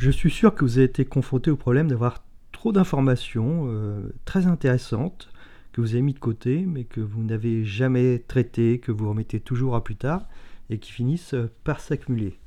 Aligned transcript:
Je 0.00 0.10
suis 0.10 0.30
sûr 0.30 0.54
que 0.54 0.64
vous 0.64 0.78
avez 0.78 0.86
été 0.86 1.04
confronté 1.04 1.50
au 1.50 1.56
problème 1.56 1.88
d'avoir 1.88 2.24
trop 2.52 2.72
d'informations 2.72 3.64
euh, 3.66 4.14
très 4.24 4.46
intéressantes 4.46 5.28
que 5.72 5.82
vous 5.82 5.92
avez 5.92 6.00
mis 6.00 6.14
de 6.14 6.18
côté, 6.18 6.64
mais 6.66 6.84
que 6.84 7.02
vous 7.02 7.22
n'avez 7.22 7.66
jamais 7.66 8.24
traitées, 8.26 8.78
que 8.78 8.92
vous 8.92 9.10
remettez 9.10 9.40
toujours 9.40 9.74
à 9.74 9.84
plus 9.84 9.96
tard, 9.96 10.26
et 10.70 10.78
qui 10.78 10.90
finissent 10.90 11.34
euh, 11.34 11.50
par 11.64 11.80
s'accumuler. 11.80 12.38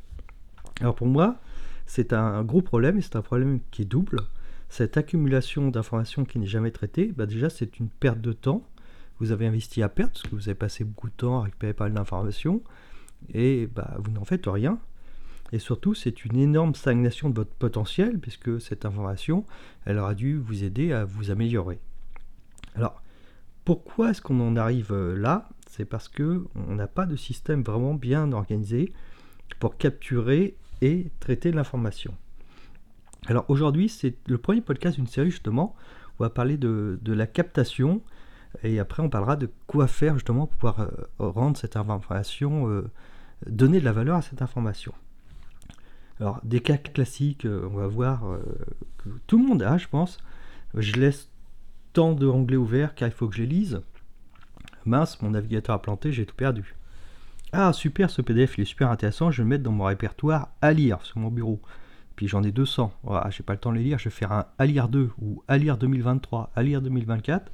Alors 0.82 0.96
pour 0.96 1.06
moi, 1.06 1.42
c'est 1.86 2.12
un 2.12 2.44
gros 2.44 2.64
problème, 2.64 2.98
et 2.98 3.04
c'est 3.04 3.18
un 3.18 3.22
problème 3.22 3.60
qui 3.70 3.84
est 3.84 3.86
double. 3.86 4.22
Cette 4.70 4.98
accumulation 4.98 5.68
d'informations 5.68 6.26
qui 6.26 6.40
n'est 6.40 6.48
jamais 6.48 6.72
traitée, 6.72 7.14
bah 7.16 7.28
déjà 7.28 7.52
c'est 7.52 7.78
une 7.78 7.90
perte 7.90 8.20
de 8.20 8.34
temps. 8.34 8.68
Vous 9.20 9.32
avez 9.32 9.46
investi 9.46 9.84
à 9.84 9.90
perte, 9.90 10.14
parce 10.14 10.24
que 10.24 10.36
vous 10.36 10.50
avez 10.50 10.58
passé 10.58 10.84
beaucoup 10.84 11.08
de 11.08 11.14
temps 11.16 11.38
à 11.38 11.44
récupérer 11.44 11.76
pas 11.76 11.84
mal 11.84 11.94
d'informations, 11.94 12.64
et 13.32 13.68
bah, 13.68 13.96
vous 14.00 14.10
n'en 14.10 14.26
faites 14.26 14.48
rien. 14.48 14.80
Et 15.54 15.60
surtout, 15.60 15.94
c'est 15.94 16.26
une 16.26 16.36
énorme 16.36 16.74
stagnation 16.74 17.30
de 17.30 17.36
votre 17.36 17.54
potentiel, 17.54 18.20
puisque 18.20 18.60
cette 18.60 18.86
information, 18.86 19.46
elle 19.86 20.00
aura 20.00 20.16
dû 20.16 20.36
vous 20.36 20.64
aider 20.64 20.92
à 20.92 21.06
vous 21.06 21.30
améliorer. 21.30 21.80
Alors, 22.76 23.04
pourquoi 23.64 24.10
est-ce 24.10 24.22
qu'on 24.22 24.40
en 24.40 24.56
arrive 24.56 24.92
euh, 24.92 25.16
là? 25.16 25.48
C'est 25.70 25.86
parce 25.86 26.10
que 26.10 26.44
on 26.56 26.74
n'a 26.74 26.88
pas 26.88 27.06
de 27.06 27.16
système 27.16 27.62
vraiment 27.62 27.94
bien 27.94 28.32
organisé 28.32 28.94
pour 29.60 29.78
capturer 29.78 30.58
et 30.82 31.12
traiter 31.20 31.52
l'information. 31.52 32.16
Alors 33.28 33.46
aujourd'hui, 33.48 33.90
c'est 33.90 34.16
le 34.28 34.40
premier 34.40 34.62
podcast 34.62 34.96
d'une 34.96 35.08
série 35.08 35.30
justement. 35.30 35.76
On 36.18 36.24
va 36.24 36.32
parler 36.32 36.58
de, 36.58 37.00
la 37.06 37.28
captation 37.28 38.02
et 38.64 38.80
après 38.80 39.04
on 39.04 39.10
parlera 39.10 39.36
de 39.36 39.50
quoi 39.68 39.88
faire 39.88 40.16
justement 40.16 40.48
pour 40.48 40.58
pouvoir 40.58 40.80
euh, 40.82 40.90
rendre 41.20 41.58
cette 41.58 41.78
information, 41.78 42.70
euh, 42.70 42.92
donner 43.48 43.80
de 43.80 43.86
la 43.86 43.94
valeur 43.94 44.18
à 44.18 44.22
cette 44.24 44.42
information. 44.42 44.94
Alors 46.24 46.40
des 46.44 46.62
cas 46.62 46.78
classiques, 46.78 47.46
euh, 47.46 47.68
on 47.72 47.76
va 47.76 47.88
voir 47.88 48.24
que 48.98 49.10
tout 49.28 49.38
le 49.38 49.46
monde 49.46 49.62
a, 49.62 49.78
je 49.78 49.88
pense. 49.88 50.18
Je 50.74 50.94
laisse 50.94 51.30
tant 51.92 52.14
de 52.14 52.26
onglets 52.26 52.56
ouverts 52.56 52.96
car 52.96 53.10
il 53.10 53.14
faut 53.14 53.28
que 53.28 53.36
je 53.36 53.42
les 53.42 53.48
lise. 53.48 53.82
Mince, 54.86 55.22
mon 55.22 55.32
navigateur 55.32 55.76
a 55.76 55.82
planté, 55.82 56.14
j'ai 56.14 56.26
tout 56.26 56.36
perdu. 56.36 56.76
Ah 57.52 57.74
super, 57.74 58.10
ce 58.10 58.22
PDF 58.22 58.58
il 58.58 58.62
est 58.62 58.66
super 58.66 58.90
intéressant, 58.90 59.32
je 59.32 59.38
vais 59.38 59.44
le 59.44 59.50
mettre 59.50 59.64
dans 59.64 59.72
mon 59.72 59.84
répertoire 59.84 60.50
à 60.62 60.72
lire 60.74 61.02
sur 61.02 61.20
mon 61.20 61.30
bureau 61.30 61.62
puis 62.16 62.28
j'en 62.28 62.44
ai 62.44 62.52
200. 62.52 62.94
Voilà, 63.04 63.30
j'ai 63.30 63.44
pas 63.44 63.54
le 63.54 63.60
temps 63.60 63.72
de 63.72 63.78
les 63.78 63.84
lire, 63.84 64.00
je 64.00 64.06
vais 64.06 64.16
faire 64.16 64.32
un 64.32 64.46
à 64.58 64.66
lire 64.66 64.88
2 64.88 65.12
ou 65.22 65.44
à 65.48 65.58
lire 65.58 65.78
2023, 65.78 66.52
à 66.56 66.64
lire 66.64 66.82
2024, 66.82 67.52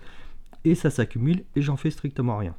et 0.66 0.76
ça 0.76 0.90
s'accumule 0.90 1.44
et 1.56 1.62
j'en 1.62 1.78
fais 1.78 1.92
strictement 1.92 2.38
rien. 2.38 2.56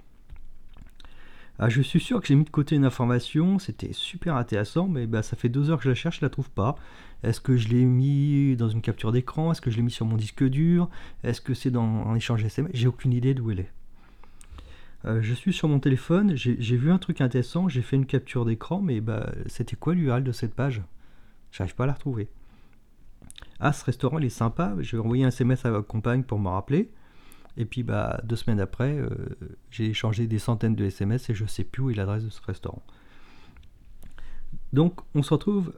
Ah, 1.63 1.69
je 1.69 1.83
suis 1.83 2.01
sûr 2.01 2.23
que 2.23 2.27
j'ai 2.27 2.37
mis 2.37 2.45
de 2.45 2.51
côté 2.51 2.75
une 2.75 2.87
information, 2.87 3.59
c'était 3.59 3.93
super 3.93 4.37
intéressant, 4.37 4.89
mais 4.89 5.07
bah, 5.07 5.23
ça 5.23 5.37
fait 5.37 5.51
deux 5.51 5.69
heures 5.69 5.77
que 5.77 5.85
je 5.85 5.91
la 5.91 5.95
cherche, 5.95 6.21
je 6.21 6.25
la 6.25 6.31
trouve 6.31 6.49
pas. 6.49 6.75
Est-ce 7.23 7.39
que 7.39 7.59
je 7.59 7.69
l'ai 7.69 7.85
mis 7.85 8.57
dans 8.57 8.71
une 8.71 8.81
capture 8.81 9.13
d'écran? 9.13 9.53
Est-ce 9.53 9.61
que 9.61 9.71
je 9.71 9.77
l'ai 9.77 9.83
mis 9.83 9.91
sur 9.91 10.07
mon 10.07 10.17
disque 10.17 10.43
dur? 10.43 10.89
Est-ce 11.23 11.43
que 11.43 11.53
c'est 11.53 11.71
dans 11.71 11.85
un 11.85 12.15
échange 12.15 12.43
SMS 12.43 12.71
J'ai 12.73 12.89
aucune 12.89 13.13
idée 13.13 13.35
d'où 13.35 13.51
elle 13.51 13.61
est. 13.61 13.73
Euh, 15.05 15.21
je 15.21 15.35
suis 15.35 15.53
sur 15.53 15.69
mon 15.69 15.81
téléphone, 15.81 16.35
j'ai 16.35 16.77
vu 16.77 16.91
un 16.91 16.99
truc 16.99 17.21
intéressant, 17.21 17.69
j'ai 17.69 17.83
fait 17.83 17.97
une 17.97 18.07
capture 18.07 18.47
d'écran, 18.47 18.81
mais 18.81 19.03
bah, 19.03 19.31
c'était 19.45 19.77
quoi 19.77 19.95
l'URL 19.95 20.25
de 20.25 20.33
cette 20.33 20.55
page? 20.55 20.81
J'arrive 21.53 21.75
pas 21.75 21.85
à 21.85 21.89
la 21.89 21.93
retrouver. 21.93 22.29
Ah, 23.59 23.75
ce 23.75 23.85
restaurant, 23.85 24.19
il 24.19 24.25
est 24.25 24.31
sympa. 24.31 24.75
Je 24.81 24.97
vais 24.97 25.03
envoyer 25.03 25.25
un 25.25 25.29
SMS 25.29 25.67
à 25.67 25.71
ma 25.71 25.83
compagne 25.83 26.23
pour 26.23 26.39
me 26.39 26.49
rappeler. 26.49 26.91
Et 27.57 27.65
puis, 27.65 27.83
bah, 27.83 28.21
deux 28.25 28.37
semaines 28.37 28.61
après, 28.61 28.97
euh, 28.97 29.09
j'ai 29.71 29.87
échangé 29.87 30.27
des 30.27 30.39
centaines 30.39 30.75
de 30.75 30.85
SMS 30.85 31.31
et 31.31 31.35
je 31.35 31.45
sais 31.47 31.65
plus 31.65 31.83
où 31.83 31.91
est 31.91 31.95
l'adresse 31.95 32.25
de 32.25 32.31
ce 32.31 32.41
restaurant. 32.43 32.83
Donc, 34.73 35.01
on 35.15 35.23
se 35.23 35.33
retrouve, 35.35 35.73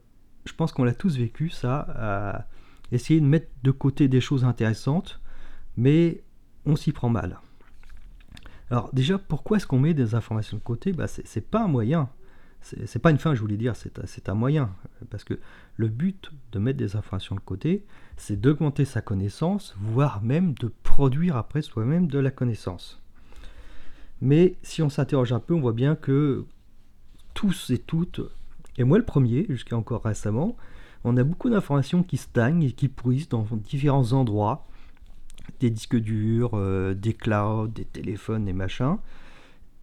je 0.45 0.53
pense 0.53 0.73
qu'on 0.73 0.85
l'a 0.85 0.95
tous 0.95 1.17
vécu, 1.17 1.49
ça, 1.49 1.87
à 1.97 2.47
essayer 2.91 3.21
de 3.21 3.27
mettre 3.27 3.51
de 3.63 3.71
côté 3.71 4.09
des 4.09 4.21
choses 4.21 4.45
intéressantes, 4.45 5.21
mais 5.77 6.23
on 6.67 6.77
s'y 6.77 6.93
prend 6.93 7.09
mal. 7.09 7.41
Alors, 8.71 8.91
déjà, 8.93 9.19
pourquoi 9.19 9.57
est-ce 9.57 9.67
qu'on 9.67 9.81
met 9.81 9.95
des 9.95 10.15
informations 10.15 10.57
de 10.57 10.63
côté? 10.63 10.93
Bah, 10.93 11.07
C'est 11.07 11.51
pas 11.51 11.65
un 11.65 11.69
moyen 11.69 12.09
c'est 12.63 12.99
pas 13.01 13.11
une 13.11 13.19
fin, 13.19 13.35
je 13.35 13.41
voulais 13.41 13.57
dire, 13.57 13.75
c'est 13.77 14.29
un 14.29 14.35
moyen. 14.35 14.71
Parce 15.11 15.25
que 15.25 15.39
le 15.77 15.89
but 15.89 16.31
de 16.53 16.59
mettre 16.59 16.79
des 16.79 16.97
informations 16.97 17.35
de 17.35 17.41
côté, 17.41 17.85
c'est 18.17 18.41
d'augmenter 18.41 18.85
sa 18.85 19.01
connaissance, 19.01 19.75
voire 19.79 20.23
même 20.23 20.55
de 20.55 20.73
produire 20.83 21.37
après 21.37 21.63
soi-même 21.63 22.07
de 22.07 22.19
la 22.19 22.31
connaissance. 22.31 23.01
Mais 24.21 24.55
si 24.63 24.83
on 24.83 24.89
s'interroge 24.89 25.33
un 25.33 25.41
peu, 25.41 25.55
on 25.55 25.61
voit 25.61 25.73
bien 25.73 25.97
que 25.97 26.45
tous 27.35 27.71
et 27.71 27.79
toutes, 27.79 28.21
et 28.79 28.85
moi 28.85 28.99
le 28.99 29.05
premier, 29.05 29.47
jusqu'à 29.49 29.77
encore 29.77 30.05
récemment, 30.05 30.57
on 31.05 31.17
a 31.17 31.25
beaucoup 31.25 31.51
d'informations 31.51 32.03
qui 32.05 32.17
stagnent 32.17 32.63
et 32.63 32.73
qui 32.73 32.89
pourrissent 32.89 33.29
dans 33.29 33.47
différents 33.51 34.13
endroits, 34.13 34.67
des 35.59 35.71
disques 35.71 35.97
durs, 35.97 36.53
euh, 36.55 36.95
des 36.95 37.15
clouds, 37.15 37.67
des 37.67 37.85
téléphones, 37.85 38.45
des 38.45 38.53
machins. 38.53 38.99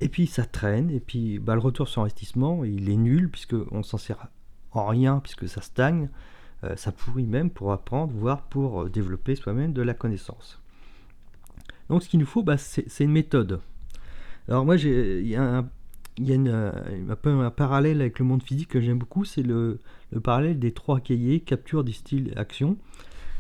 Et 0.02 0.10
puis 0.10 0.28
ça 0.28 0.46
traîne, 0.46 0.90
et 0.92 1.00
puis 1.00 1.40
bah, 1.40 1.54
le 1.56 1.60
retour 1.60 1.88
sur 1.88 2.02
investissement, 2.02 2.64
il 2.64 2.90
est 2.90 2.96
nul, 2.96 3.30
puisqu'on 3.30 3.84
s'en 3.84 3.98
sert 3.98 4.28
en 4.72 4.88
rien, 4.88 5.20
puisque 5.20 5.48
ça 5.48 5.62
stagne, 5.62 6.10
euh, 6.64 6.76
ça 6.76 6.92
pourrit 6.92 7.26
même 7.26 7.50
pour 7.50 7.72
apprendre, 7.72 8.14
voire 8.14 8.44
pour 8.44 8.84
euh, 8.84 8.90
développer 8.90 9.36
soi-même 9.36 9.74
de 9.74 9.82
la 9.82 9.94
connaissance. 9.94 10.62
Donc 11.90 12.04
ce 12.04 12.10
qu'il 12.10 12.20
nous 12.20 12.26
faut, 12.26 12.44
bah, 12.44 12.58
c'est 12.58 13.04
une 13.04 13.12
méthode. 13.12 13.62
Alors 14.48 14.66
moi, 14.66 14.78
il 14.78 15.28
y 15.28 15.36
a, 15.36 15.42
euh, 16.22 16.72
un, 17.10 17.16
peu 17.16 17.30
un 17.30 17.52
parallèle 17.52 18.02
avec 18.02 18.20
le 18.20 18.26
monde 18.26 18.44
physique 18.44 18.70
que 18.70 18.82
j'aime 18.82 19.00
beaucoup, 19.00 19.26
c'est 19.26 19.44
le, 19.44 19.80
le, 20.12 20.20
parallèle 20.20 20.60
des 20.60 20.72
trois 20.72 21.00
cahiers, 21.00 21.40
capture, 21.40 21.84
distille, 21.84 22.32
action. 22.36 22.78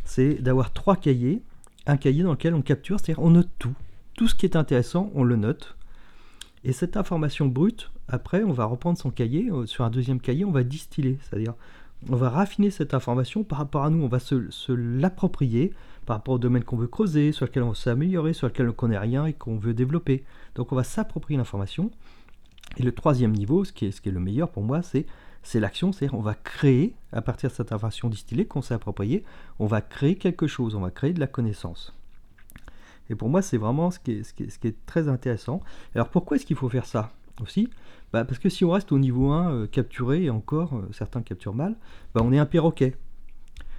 C'est 0.03 0.35
d'avoir 0.35 0.73
trois 0.73 0.95
cahiers, 0.95 1.41
un 1.85 1.97
cahier 1.97 2.23
dans 2.23 2.31
lequel 2.31 2.53
on 2.53 2.61
capture, 2.61 2.99
c'est-à-dire 2.99 3.23
on 3.23 3.31
note 3.31 3.49
tout. 3.59 3.73
Tout 4.15 4.27
ce 4.27 4.35
qui 4.35 4.45
est 4.45 4.55
intéressant, 4.55 5.11
on 5.13 5.23
le 5.23 5.35
note. 5.35 5.77
Et 6.63 6.73
cette 6.73 6.97
information 6.97 7.45
brute, 7.45 7.91
après, 8.07 8.43
on 8.43 8.51
va 8.51 8.65
reprendre 8.65 8.97
son 8.97 9.11
cahier, 9.11 9.49
euh, 9.49 9.65
sur 9.65 9.85
un 9.85 9.89
deuxième 9.89 10.19
cahier, 10.19 10.45
on 10.45 10.51
va 10.51 10.63
distiller, 10.63 11.17
c'est-à-dire 11.21 11.53
on 12.09 12.15
va 12.15 12.29
raffiner 12.29 12.69
cette 12.69 12.93
information 12.93 13.43
par 13.43 13.57
rapport 13.57 13.83
à 13.83 13.89
nous, 13.89 14.03
on 14.03 14.07
va 14.07 14.19
se, 14.19 14.71
l'approprier 14.71 15.73
par 16.05 16.17
rapport 16.17 16.35
au 16.35 16.39
domaine 16.39 16.63
qu'on 16.63 16.77
veut 16.77 16.87
creuser, 16.87 17.31
sur 17.31 17.45
lequel 17.45 17.63
on 17.63 17.69
veut 17.69 17.75
s'améliorer, 17.75 18.33
sur 18.33 18.47
lequel 18.47 18.67
on 18.67 18.69
ne 18.69 18.73
connaît 18.73 18.97
rien 18.97 19.25
et 19.25 19.33
qu'on 19.33 19.57
veut 19.57 19.73
développer. 19.73 20.23
Donc 20.55 20.71
on 20.71 20.75
va 20.75 20.83
s'approprier 20.83 21.37
l'information. 21.37 21.91
Et 22.77 22.83
le 22.83 22.91
troisième 22.93 23.33
niveau, 23.33 23.65
ce 23.65 23.73
qui 23.73 23.85
est, 23.85 24.05
le 24.05 24.19
meilleur 24.19 24.49
pour 24.49 24.63
moi, 24.63 24.81
c'est 24.81 25.05
c'est 25.41 25.61
l'action, 25.61 25.93
c'est-à-dire 25.93 26.17
on 26.17 26.21
va 26.21 26.35
créer, 26.35 26.93
à 27.13 27.21
partir 27.21 27.49
de 27.49 27.55
cette 27.55 27.71
information 27.71 28.09
distillée 28.09 28.45
qu'on 28.45 28.61
s'est 28.61 28.73
appropriée, 28.73 29.23
on 29.57 29.67
va 29.67 29.81
créer 29.81 30.15
quelque 30.15 30.47
chose, 30.47 30.75
on 30.75 30.81
va 30.81 30.91
créer 30.91 31.13
de 31.13 31.19
la 31.19 31.27
connaissance. 31.27 31.93
Et 33.09 33.15
pour 33.15 33.29
moi, 33.29 33.41
c'est 33.41 33.57
vraiment 33.57 33.91
ce 33.91 33.99
qui, 33.99 34.11
est, 34.11 34.85
très 34.85 35.07
intéressant. 35.07 35.61
Alors 35.95 36.09
pourquoi 36.09 36.37
est-ce 36.37 36.45
qu'il 36.45 36.55
faut 36.55 36.69
faire 36.69 36.85
ça 36.85 37.11
aussi? 37.41 37.69
Bah, 38.13 38.25
Parce 38.25 38.39
que 38.39 38.49
si 38.49 38.65
on 38.65 38.71
reste 38.71 38.91
au 38.91 38.99
niveau 38.99 39.31
1, 39.31 39.51
euh, 39.51 39.67
capturé, 39.67 40.23
et 40.23 40.29
encore, 40.29 40.75
euh, 40.75 40.89
certains 40.91 41.21
capturent 41.21 41.53
mal, 41.53 41.75
bah, 42.13 42.21
on 42.23 42.31
est 42.31 42.39
un 42.39 42.45
perroquet. 42.45 42.95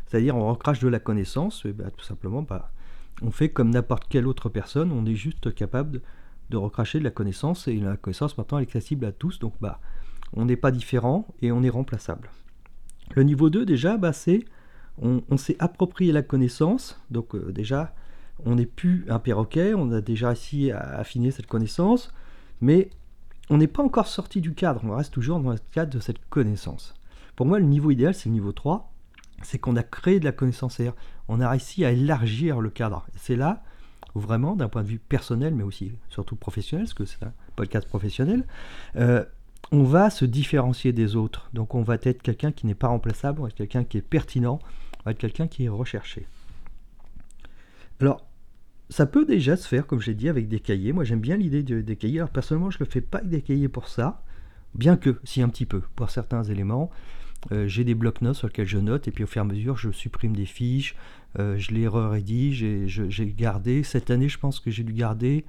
C'est-à-dire 0.06 0.36
on 0.36 0.48
recrache 0.48 0.80
de 0.80 0.88
la 0.88 0.98
connaissance, 0.98 1.64
et 1.64 1.72
bah, 1.72 1.90
tout 1.96 2.04
simplement, 2.04 2.42
bah, 2.42 2.70
on 3.22 3.30
fait 3.30 3.50
comme 3.50 3.70
n'importe 3.70 4.08
quelle 4.08 4.26
autre 4.26 4.48
personne, 4.48 4.92
on 4.92 5.06
est 5.06 5.14
juste 5.14 5.54
capable 5.54 6.00
de, 6.50 6.56
recracher 6.56 6.98
de 6.98 7.04
la 7.04 7.10
connaissance, 7.10 7.68
et 7.68 7.76
la 7.76 7.96
connaissance 7.96 8.36
maintenant 8.36 8.58
elle 8.58 8.64
est 8.64 8.68
accessible 8.68 9.04
à 9.04 9.12
tous, 9.12 9.38
donc 9.38 9.54
bah, 9.60 9.80
on 10.32 10.46
n'est 10.46 10.56
pas 10.56 10.72
différent 10.72 11.28
et 11.42 11.52
on 11.52 11.62
est 11.62 11.70
remplaçable. 11.70 12.30
Le 13.14 13.22
niveau 13.22 13.50
2 13.50 13.64
déjà, 13.64 13.96
bah, 13.96 14.12
c'est 14.12 14.44
on, 15.00 15.36
s'est 15.36 15.56
approprié 15.58 16.12
la 16.12 16.22
connaissance, 16.22 17.00
donc 17.10 17.34
euh, 17.34 17.52
déjà 17.52 17.94
on 18.46 18.56
n'est 18.56 18.66
plus 18.66 19.06
un 19.08 19.18
perroquet, 19.18 19.74
on 19.74 19.90
a 19.92 20.00
déjà 20.00 20.28
réussi 20.28 20.70
à 20.70 21.02
cette 21.04 21.46
connaissance, 21.46 22.12
mais 22.60 22.90
on 23.48 23.56
n'est 23.56 23.66
pas 23.66 23.82
encore 23.82 24.06
sorti 24.06 24.40
du 24.40 24.54
cadre, 24.54 24.80
on 24.84 24.94
reste 24.94 25.12
toujours 25.12 25.40
dans 25.40 25.50
le 25.50 25.58
cadre 25.72 25.92
de 25.92 26.00
cette 26.00 26.24
connaissance. 26.28 26.94
Pour 27.36 27.46
moi, 27.46 27.58
le 27.58 27.66
niveau 27.66 27.90
idéal, 27.90 28.14
c'est 28.14 28.28
le 28.28 28.34
niveau 28.34 28.52
3, 28.52 28.92
c'est 29.42 29.58
qu'on 29.58 29.76
a 29.76 29.82
créé 29.82 30.20
de 30.20 30.24
la 30.24 30.32
connaissance, 30.32 30.80
on 31.28 31.40
a 31.40 31.48
réussi 31.48 31.84
à 31.84 31.90
élargir 31.90 32.60
le 32.60 32.70
cadre. 32.70 33.06
C'est 33.16 33.36
là 33.36 33.62
vraiment, 34.14 34.56
d'un 34.56 34.68
point 34.68 34.82
de 34.82 34.88
vue 34.88 34.98
personnel, 34.98 35.54
mais 35.54 35.62
aussi 35.62 35.92
surtout 36.08 36.36
professionnel, 36.36 36.86
parce 36.86 36.94
que 36.94 37.04
c'est 37.04 37.22
un 37.22 37.32
podcast 37.56 37.88
professionnel, 37.88 38.46
euh, 38.96 39.24
on 39.72 39.84
va 39.84 40.10
se 40.10 40.24
différencier 40.24 40.92
des 40.92 41.16
autres. 41.16 41.48
Donc 41.52 41.74
on 41.74 41.82
va 41.82 41.96
être 42.02 42.22
quelqu'un 42.22 42.52
qui 42.52 42.66
n'est 42.66 42.74
pas 42.74 42.88
remplaçable, 42.88 43.40
on 43.40 43.44
va 43.44 43.48
être 43.48 43.56
quelqu'un 43.56 43.84
qui 43.84 43.98
est 43.98 44.02
pertinent, 44.02 44.58
on 45.00 45.02
va 45.04 45.12
être 45.12 45.18
quelqu'un 45.18 45.46
qui 45.46 45.64
est 45.64 45.68
recherché. 45.68 46.26
Alors, 48.00 48.24
ça 48.90 49.06
peut 49.06 49.24
déjà 49.24 49.56
se 49.56 49.66
faire, 49.66 49.86
comme 49.86 50.00
j'ai 50.00 50.14
dit, 50.14 50.28
avec 50.28 50.48
des 50.48 50.60
cahiers. 50.60 50.92
Moi, 50.92 51.04
j'aime 51.04 51.20
bien 51.20 51.36
l'idée 51.36 51.62
des 51.62 51.96
cahiers. 51.96 52.18
Alors, 52.18 52.30
personnellement, 52.30 52.70
je 52.70 52.78
ne 52.78 52.84
le 52.84 52.90
fais 52.90 53.00
pas 53.00 53.18
avec 53.18 53.30
des 53.30 53.40
cahiers 53.40 53.68
pour 53.68 53.88
ça, 53.88 54.22
bien 54.74 54.96
que, 54.96 55.20
si 55.24 55.42
un 55.42 55.48
petit 55.48 55.66
peu, 55.66 55.80
pour 55.94 56.10
certains 56.10 56.42
éléments. 56.42 56.90
Euh, 57.52 57.66
j'ai 57.68 57.84
des 57.84 57.94
blocs-notes 57.94 58.36
sur 58.36 58.48
lesquels 58.48 58.66
je 58.66 58.78
note, 58.78 59.08
et 59.08 59.12
puis 59.12 59.24
au 59.24 59.26
fur 59.26 59.40
et 59.40 59.44
à 59.44 59.48
mesure, 59.48 59.76
je 59.76 59.90
supprime 59.90 60.36
des 60.36 60.44
fiches, 60.44 60.94
euh, 61.38 61.56
je 61.56 61.70
les 61.70 61.88
rédige, 61.88 62.66
j'ai 62.86 63.26
gardé. 63.32 63.82
Cette 63.82 64.10
année, 64.10 64.28
je 64.28 64.38
pense 64.38 64.60
que 64.60 64.70
j'ai 64.70 64.82
dû 64.82 64.92
garder, 64.92 65.46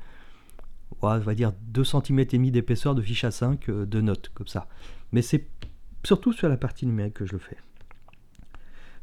on 1.02 1.18
va 1.18 1.36
dire, 1.36 1.52
2 1.52 1.84
cm 1.84 2.20
et 2.20 2.26
demi 2.26 2.52
d'épaisseur 2.52 2.96
de 2.96 3.02
fiches 3.02 3.26
à 3.26 3.32
5 3.32 3.70
euh, 3.70 3.86
de 3.86 4.02
notes, 4.02 4.32
comme 4.34 4.48
ça. 4.48 4.68
Mais 5.12 5.22
c'est 5.22 5.48
surtout 6.06 6.32
sur 6.32 6.48
la 6.48 6.58
partie 6.58 6.86
numérique 6.86 7.16
que 7.16 7.26
je 7.26 7.34
le 7.34 7.40
fais. 7.40 7.58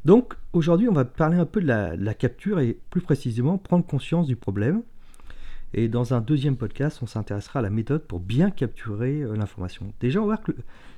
Donc 0.05 0.35
aujourd'hui, 0.53 0.87
on 0.87 0.93
va 0.93 1.05
parler 1.05 1.37
un 1.37 1.45
peu 1.45 1.61
de 1.61 1.67
la, 1.67 2.13
capture 2.13 2.59
et 2.59 2.79
plus 2.89 3.01
précisément 3.01 3.57
prendre 3.57 3.85
conscience 3.85 4.27
du 4.27 4.35
problème. 4.35 4.81
Et 5.73 5.87
dans 5.87 6.13
un 6.13 6.21
deuxième 6.21 6.57
podcast, 6.57 6.99
on 7.03 7.05
s'intéressera 7.05 7.59
à 7.59 7.61
la 7.61 7.69
méthode 7.69 8.03
pour 8.03 8.19
bien 8.19 8.49
capturer 8.49 9.21
euh, 9.21 9.35
l'information. 9.35 9.93
Déjà, 9.99 10.19
on 10.19 10.23
va 10.23 10.35
voir 10.35 10.41
que 10.41 10.51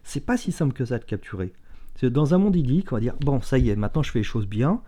c'est 0.03 0.25
pas 0.25 0.37
si 0.37 0.53
simple 0.53 0.73
que 0.73 0.85
ça 0.85 0.97
de 0.97 1.03
capturer. 1.03 1.51
Dans 2.03 2.33
un 2.33 2.37
monde 2.37 2.55
idyllique, 2.55 2.91
on 2.93 2.95
va 2.95 3.01
dire 3.01 3.15
bon, 3.19 3.41
ça 3.41 3.57
y 3.57 3.69
est, 3.69 3.75
maintenant 3.75 4.01
je 4.01 4.11
fais 4.11 4.19
les 4.19 4.23
choses 4.23 4.47
bien. 4.47 4.81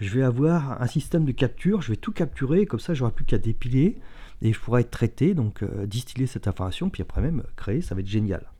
Je 0.00 0.12
vais 0.14 0.22
avoir 0.22 0.82
un 0.82 0.86
système 0.86 1.24
de 1.24 1.32
capture, 1.32 1.80
je 1.80 1.92
vais 1.92 1.96
tout 1.96 2.12
capturer, 2.12 2.66
comme 2.66 2.80
ça 2.80 2.94
j'aurai 2.94 3.12
plus 3.12 3.24
qu'à 3.24 3.38
dépiler 3.38 3.98
et 4.42 4.52
je 4.52 4.58
pourrai 4.58 4.82
être 4.82 4.90
traité, 4.90 5.34
donc 5.34 5.62
euh, 5.62 5.86
distiller 5.86 6.26
cette 6.26 6.48
information, 6.48 6.90
puis 6.90 7.02
après 7.02 7.20
même 7.20 7.42
créer, 7.56 7.82
ça 7.82 7.94
va 7.94 8.00
être 8.00 8.08
génial. 8.08 8.50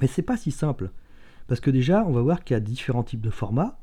Mais 0.00 0.06
c'est 0.06 0.22
pas 0.22 0.36
si 0.36 0.50
simple. 0.50 0.90
Parce 1.46 1.60
que 1.60 1.70
déjà, 1.70 2.04
on 2.06 2.12
va 2.12 2.22
voir 2.22 2.44
qu'il 2.44 2.54
y 2.54 2.56
a 2.56 2.60
différents 2.60 3.02
types 3.02 3.20
de 3.20 3.30
formats, 3.30 3.78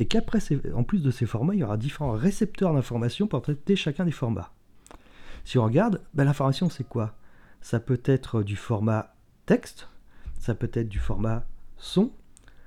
et 0.00 0.06
qu'après, 0.06 0.38
en 0.74 0.82
plus 0.82 1.02
de 1.02 1.10
ces 1.10 1.26
formats, 1.26 1.54
il 1.54 1.60
y 1.60 1.62
aura 1.62 1.76
différents 1.76 2.12
récepteurs 2.12 2.72
d'informations 2.72 3.26
pour 3.26 3.42
traiter 3.42 3.76
chacun 3.76 4.06
des 4.06 4.10
formats. 4.10 4.50
Si 5.44 5.58
on 5.58 5.64
regarde, 5.64 6.00
ben, 6.14 6.24
l'information 6.24 6.70
c'est 6.70 6.88
quoi? 6.88 7.14
Ça 7.60 7.80
peut 7.80 8.00
être 8.06 8.42
du 8.42 8.56
format 8.56 9.14
texte, 9.44 9.90
ça 10.38 10.54
peut 10.54 10.70
être 10.72 10.88
du 10.88 10.98
format 10.98 11.44
son, 11.76 12.12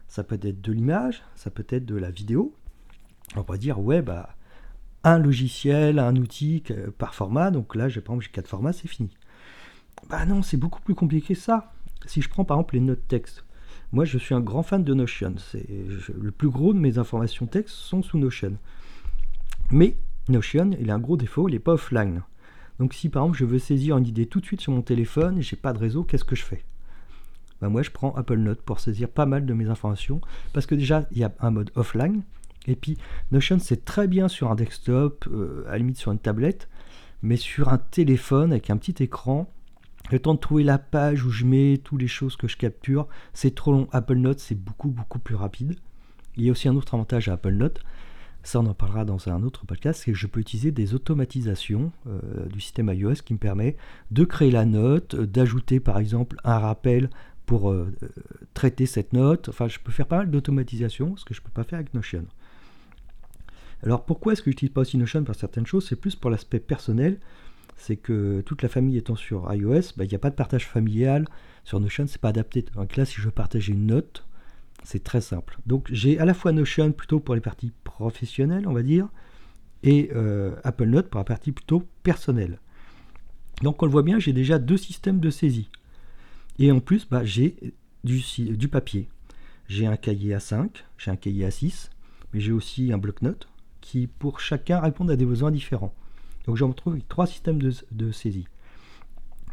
ça 0.08 0.24
peut 0.24 0.40
être 0.44 0.62
de 0.62 0.72
l'image, 0.72 1.24
ça 1.36 1.50
peut 1.50 1.66
être 1.70 1.88
de 1.88 1.96
la 1.96 2.12
vidéo. 2.12 2.54
On 3.36 3.42
pourrait 3.44 3.58
dire, 3.58 3.80
ouais, 3.80 4.04
bah, 4.04 4.36
un 5.04 5.18
logiciel, 5.18 5.98
un 5.98 6.16
outil 6.16 6.64
par 7.00 7.16
format, 7.16 7.50
donc 7.50 7.74
là, 7.74 7.90
j'ai, 7.90 8.00
par 8.00 8.14
exemple, 8.14 8.26
j'ai 8.26 8.32
quatre 8.32 8.48
formats, 8.48 8.74
c'est 8.74 8.88
fini. 8.88 9.10
Bah 10.08 10.28
non, 10.28 10.44
c'est 10.44 10.58
beaucoup 10.58 10.82
plus 10.82 10.94
compliqué 10.94 11.34
que 11.34 11.40
ça. 11.40 11.74
Si 12.06 12.22
je 12.22 12.30
prends 12.30 12.46
par 12.46 12.58
exemple 12.58 12.76
les 12.76 12.82
notes 12.82 13.08
texte, 13.08 13.44
moi 13.94 14.06
je 14.06 14.18
suis 14.18 14.34
un 14.34 14.42
grand 14.42 14.64
fan 14.64 14.84
de 14.84 14.94
Notion. 14.94 15.36
C'est, 15.38 15.66
le 16.20 16.32
plus 16.32 16.50
gros 16.50 16.74
de 16.74 16.80
mes 16.80 16.98
informations 16.98 17.46
texte 17.46 17.76
sont 17.76 18.02
sous 18.02 18.18
Notion. 18.18 18.58
Mais 19.72 19.96
Notion, 20.28 20.72
il 20.80 20.90
a 20.90 20.96
un 20.96 21.00
gros 21.00 21.16
défaut, 21.16 21.48
il 21.48 21.54
n'est 21.54 21.60
pas 21.60 21.74
offline. 21.74 22.24
Donc 22.80 22.96
si 22.96 23.08
par 23.08 23.24
exemple 23.24 23.38
je 23.38 23.46
veux 23.46 23.60
saisir 23.60 23.98
une 23.98 24.08
idée 24.08 24.26
tout 24.26 24.42
de 24.42 24.46
suite 24.46 24.62
sur 24.62 24.74
mon 24.74 24.82
téléphone 24.82 25.42
j'ai 25.42 25.56
pas 25.56 25.74
de 25.74 25.78
réseau, 25.78 26.04
qu'est-ce 26.04 26.24
que 26.26 26.36
je 26.36 26.44
fais? 26.44 26.66
Bah, 27.62 27.70
Moi 27.70 27.84
je 27.84 27.92
prends 27.92 28.14
Apple 28.16 28.40
Note 28.40 28.64
pour 28.64 28.80
saisir 28.80 29.08
pas 29.08 29.28
mal 29.28 29.46
de 29.46 29.54
mes 29.54 29.68
informations 29.68 30.22
parce 30.54 30.66
que 30.66 30.74
déjà 30.74 31.08
il 31.12 31.20
y 31.20 31.24
a 31.24 31.32
un 31.40 31.52
mode 31.52 31.72
offline 31.76 32.24
et 32.66 32.76
puis 32.76 32.98
Notion 33.32 33.60
c'est 33.60 33.86
très 33.86 34.08
bien 34.08 34.28
sur 34.28 34.50
un 34.50 34.56
desktop, 34.56 35.28
euh, 35.32 35.66
à 35.68 35.74
la 35.74 35.78
limite 35.78 35.98
sur 35.98 36.12
une 36.12 36.18
tablette, 36.18 36.68
mais 37.22 37.38
sur 37.38 37.70
un 37.70 37.78
téléphone 37.78 38.52
avec 38.52 38.72
un 38.72 38.78
petit 38.78 39.04
écran, 39.04 39.54
le 40.12 40.20
temps 40.20 40.34
de 40.34 40.40
trouver 40.40 40.64
la 40.64 40.78
page 40.78 41.24
où 41.24 41.30
je 41.30 41.46
mets 41.46 41.80
toutes 41.84 42.02
les 42.02 42.08
choses 42.08 42.36
que 42.36 42.48
je 42.48 42.58
capture, 42.58 43.08
c'est 43.34 43.56
trop 43.56 43.72
long. 43.72 43.88
Apple 43.92 44.18
Note, 44.18 44.40
c'est 44.40 44.56
beaucoup, 44.56 44.90
beaucoup 44.90 45.20
plus 45.20 45.36
rapide. 45.36 45.76
Il 46.36 46.44
y 46.44 46.50
a 46.50 46.52
aussi 46.52 46.68
un 46.68 46.76
autre 46.76 46.94
avantage 46.94 47.30
à 47.30 47.34
Apple 47.34 47.54
Note, 47.54 47.82
ça 48.44 48.60
on 48.60 48.66
en 48.66 48.74
parlera 48.74 49.06
dans 49.06 49.30
un 49.30 49.42
autre 49.44 49.66
podcast, 49.66 50.02
c'est 50.04 50.12
que 50.12 50.18
je 50.18 50.28
peux 50.28 50.42
utiliser 50.42 50.72
des 50.72 50.94
automatisations 50.94 51.92
euh, 52.08 52.46
du 52.48 52.60
système 52.60 52.90
iOS 52.94 53.16
qui 53.26 53.34
me 53.34 53.40
permet 53.40 53.78
de 54.12 54.26
créer 54.26 54.52
la 54.52 54.66
note, 54.66 55.16
euh, 55.16 55.26
d'ajouter 55.26 55.80
par 55.80 55.98
exemple 55.98 56.36
un 56.44 56.60
rappel 56.60 57.10
pour 57.46 57.72
euh, 57.72 57.94
traiter 58.54 58.86
cette 58.86 59.14
note. 59.14 59.48
Enfin, 59.50 59.68
je 59.70 59.80
peux 59.80 59.92
faire 59.92 60.08
pas 60.08 60.18
mal 60.18 60.30
d'automatisation, 60.30 61.16
ce 61.16 61.24
que 61.24 61.34
je 61.34 61.40
ne 61.40 61.46
peux 61.46 61.52
pas 61.52 61.64
faire 61.64 61.80
avec 61.80 61.94
Notion. 61.94 62.26
Alors 63.82 64.06
pourquoi 64.06 64.34
est-ce 64.34 64.42
que 64.42 64.52
j'utilise 64.52 64.74
pas 64.74 64.82
aussi 64.82 64.98
Notion 64.98 65.24
pour 65.24 65.36
certaines 65.36 65.66
choses? 65.66 65.88
C'est 65.88 65.96
plus 65.96 66.16
pour 66.16 66.30
l'aspect 66.30 66.60
personnel 66.60 67.20
c'est 67.76 67.98
que 67.98 68.42
toute 68.42 68.62
la 68.62 68.70
famille 68.70 68.98
étant 68.98 69.16
sur 69.16 69.54
iOS, 69.54 69.94
bah, 69.98 70.06
il 70.06 70.10
n'y 70.10 70.16
a 70.16 70.20
pas 70.20 70.30
de 70.30 70.36
partage 70.36 70.68
familial. 70.68 71.28
Sur 71.64 71.80
Notion, 71.80 72.06
c'est 72.08 72.22
pas 72.22 72.30
adapté. 72.30 72.66
Donc 72.76 72.96
là, 72.98 73.06
si 73.06 73.16
je 73.16 73.26
veux 73.26 73.32
partager 73.32 73.74
une 73.74 73.88
note, 73.88 74.26
c'est 74.84 75.04
très 75.04 75.22
simple. 75.22 75.58
Donc 75.66 75.88
j'ai 75.92 76.20
à 76.20 76.26
la 76.26 76.34
fois 76.34 76.52
Notion 76.52 76.92
plutôt 76.92 77.20
pour 77.20 77.36
les 77.36 77.42
parties 77.42 77.72
professionnelles, 77.84 78.68
on 78.68 78.74
va 78.74 78.84
dire, 78.84 79.08
et 79.84 80.10
euh, 80.16 80.56
Apple 80.64 80.86
Note 80.86 81.10
pour 81.10 81.20
la 81.20 81.26
partie 81.26 81.52
plutôt 81.52 81.84
personnelle. 82.04 82.60
Donc 83.62 83.82
on 83.82 83.86
le 83.86 83.92
voit 83.92 84.04
bien, 84.04 84.20
j'ai 84.20 84.34
déjà 84.34 84.60
deux 84.60 84.78
systèmes 84.78 85.20
de 85.20 85.30
saisie. 85.30 85.70
Et 86.60 86.72
en 86.72 86.80
plus, 86.80 87.08
bah, 87.10 87.24
j'ai 87.24 87.56
du, 88.04 88.22
du 88.38 88.68
papier. 88.68 89.10
J'ai 89.68 89.88
un 89.88 89.98
cahier 89.98 90.36
A5, 90.36 90.70
j'ai 90.98 91.12
un 91.12 91.16
cahier 91.16 91.48
A6, 91.48 91.90
mais 92.34 92.40
j'ai 92.40 92.52
aussi 92.52 92.92
un 92.92 92.98
bloc-notes 92.98 93.48
qui 93.82 94.08
pour 94.08 94.40
chacun 94.40 94.80
répondent 94.80 95.12
à 95.12 95.16
des 95.16 95.26
besoins 95.26 95.52
différents. 95.52 95.94
Donc 96.46 96.58
je 96.58 96.64
me 96.64 96.70
retrouve 96.70 97.00
trois 97.08 97.28
systèmes 97.28 97.60
de, 97.62 98.12
saisie. 98.12 98.48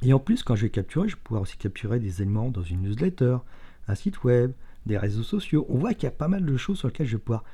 Et 0.02 0.12
en 0.12 0.19
plus, 0.19 0.42
quand 0.42 0.56
je 0.56 0.62
vais 0.62 0.70
capturer, 0.70 1.08
je 1.08 1.16
vais 1.16 1.22
pouvoir 1.22 1.42
aussi 1.42 1.56
capturer 1.56 2.00
des 2.00 2.22
éléments 2.22 2.50
dans 2.50 2.62
une 2.62 2.82
newsletter, 2.82 3.38
un 3.87 3.94
site 3.94 4.25
web, 4.25 4.52
des 4.87 4.98
réseaux 4.98 5.22
sociaux. 5.22 5.66
On 5.69 5.78
voit 5.78 5.94
qu'il 5.94 6.04
y 6.04 6.06
a 6.08 6.12
pas 6.12 6.28
mal 6.28 6.44
de 6.44 6.56
choses 6.56 6.78
sur 6.78 6.88
lesquelles 6.88 7.06
je 7.06 7.16
vais 7.16 7.22
pouvoir 7.22 7.44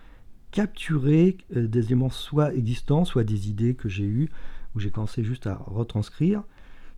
capturer 0.53 1.37
euh, 1.57 1.67
des 1.67 1.87
éléments 1.87 2.11
soit 2.11 2.55
existants, 2.55 3.05
soit 3.05 3.25
des 3.25 3.49
idées 3.51 3.75
que 3.75 3.89
j'ai 3.89 4.05
eues, 4.05 4.31
où 4.75 4.81
j'ai 4.81 4.91
commencé 4.91 5.25
juste 5.25 5.47
à 5.47 5.57
retranscrire. 5.67 6.43